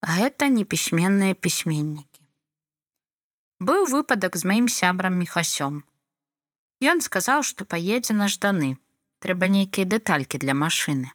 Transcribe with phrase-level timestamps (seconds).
[0.00, 2.24] Гэта непісьменныя пісьменнікі.
[3.60, 5.84] Быў выпадак з маім сябрам мехасём.
[6.80, 8.80] Ён сказаў, што паедзе на жданы.
[9.20, 11.12] Трэба нейкія дэталькі для машыны.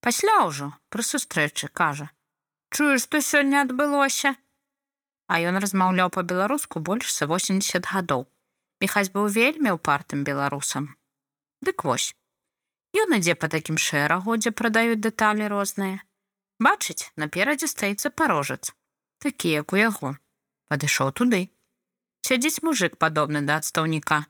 [0.00, 2.08] Пасля ўжо пры сустрэчы кажа:
[2.72, 4.32] «Чуеш, што сёння адбылося.
[5.28, 8.24] А ён размаўляў па-беларуску больш за 80 гадоў.
[8.80, 10.96] Мехась быў вельмі ўпартым беларусам.
[11.60, 12.16] Дык вось.
[12.96, 16.00] Ён ідзе па такім шэрагу, дзе прадаюць дэталі розныя.
[16.60, 18.72] Бачыць, наперадзе стаіцца парожац,
[19.18, 20.16] такі як у яго.
[20.68, 21.48] Падышоў туды.
[22.22, 24.26] Сядзіць мужик падобны да адстаўніка.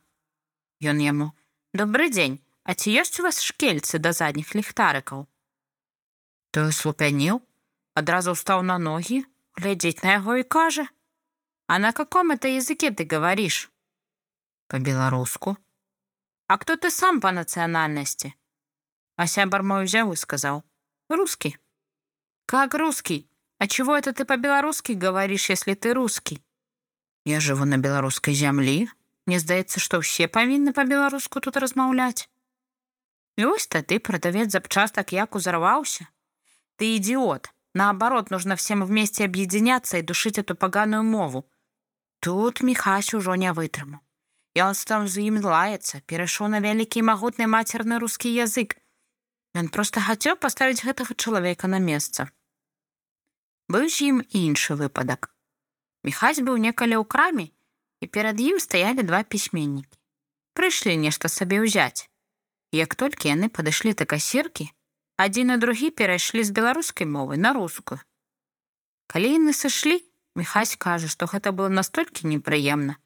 [0.80, 1.34] Ён яму:
[1.74, 2.38] Добры дзень,
[2.70, 5.24] А ці ёсць у вас шкельцы да задніх ліхтарыкаў?
[6.54, 7.40] Той слупянеў,
[7.98, 9.24] адразу ўстаў на ногі,
[9.56, 10.86] глядзець на яго і кажа:
[11.72, 13.70] «А на каком это языке ты говоришь?
[14.68, 15.56] По-беларуску.
[16.46, 18.34] А кто ты сам по нацыянальнасці?
[19.16, 20.62] А сябар мой узяў і сказаў:
[21.08, 21.56] «Рускі.
[22.50, 23.30] Как русский?
[23.58, 26.42] А чего это ты по-белорусски говоришь, если ты русский?
[27.24, 28.88] Я живу на беларускай зямлі.
[29.26, 32.26] Мне здаецца, што ўсе павінны па-беларуску тут размаўляць.
[33.38, 36.10] І вось тады прадавец запчастак як узарваўся.
[36.74, 37.54] Ты ідиот.
[37.74, 41.46] Наоборот, нужно всем вместе объединяться и душить эту поганую мову.
[42.18, 44.02] Тут Михась ужо не вытрымаў.
[44.58, 48.74] І он там з ім лаецца, перайшоў на вялікі магутны мацерны рускі язык.
[49.54, 52.26] Ён проста хацеў паставіць гэтага чалавека на месца.
[53.70, 55.30] Быў з ім іншы выпадак.
[56.02, 57.46] Міхась быў некалі ў краме,
[58.02, 59.94] і перад ім стаялі два пісьменнікі.
[60.58, 62.10] Прыйшлі нешта сабе ўзяць.
[62.74, 64.66] Як толькі яны падышлі да касіркі,
[65.22, 68.02] адзін і другі перайшлі з беларускай мовы на рускую.
[69.06, 70.00] Калі яны сышлі,
[70.34, 72.96] Міхась кажа, што гэта было настолькі непрыемна,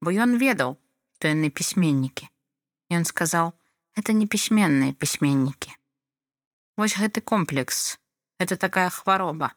[0.00, 0.78] бо ён ведаў,
[1.16, 2.28] што яны пісьменнікі.
[2.88, 3.52] Ён сказаў:
[3.94, 5.76] это не пісьменныя пісьменнікі.
[6.76, 8.00] Вось гэты комплекс,
[8.38, 9.52] это такая хвароба.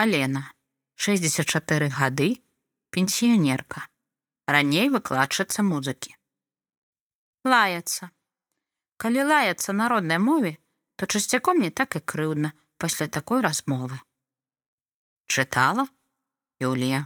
[0.00, 0.54] Алена,
[0.96, 2.40] 64 гады,
[2.88, 3.82] пенсіянерка.
[4.48, 6.16] Раней выкладчыца музыкі.
[7.44, 8.08] Лаяцца.
[8.96, 10.56] Калі лаяцца народнай мове,
[10.96, 14.00] то часцяком не так і крыўдна пасля такой размовы.
[15.28, 15.84] Чытала
[16.64, 17.04] Юлія.